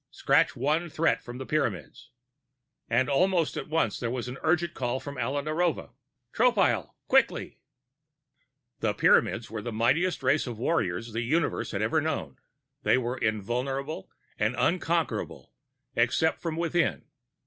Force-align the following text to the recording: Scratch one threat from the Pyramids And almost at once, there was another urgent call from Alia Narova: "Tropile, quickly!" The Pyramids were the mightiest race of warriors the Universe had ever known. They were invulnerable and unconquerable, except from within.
Scratch 0.09 0.55
one 0.55 0.89
threat 0.89 1.21
from 1.21 1.37
the 1.37 1.45
Pyramids 1.45 2.09
And 2.89 3.07
almost 3.07 3.55
at 3.55 3.69
once, 3.69 3.99
there 3.99 4.09
was 4.09 4.27
another 4.27 4.47
urgent 4.47 4.73
call 4.73 4.99
from 4.99 5.19
Alia 5.19 5.43
Narova: 5.43 5.91
"Tropile, 6.33 6.95
quickly!" 7.07 7.59
The 8.79 8.95
Pyramids 8.95 9.51
were 9.51 9.61
the 9.61 9.71
mightiest 9.71 10.23
race 10.23 10.47
of 10.47 10.57
warriors 10.57 11.13
the 11.13 11.21
Universe 11.21 11.69
had 11.69 11.83
ever 11.83 12.01
known. 12.01 12.39
They 12.81 12.97
were 12.97 13.15
invulnerable 13.19 14.09
and 14.39 14.55
unconquerable, 14.57 15.53
except 15.95 16.41
from 16.41 16.55
within. 16.57 17.03